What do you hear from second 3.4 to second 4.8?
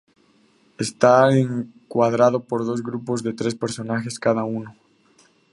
personajes cada uno.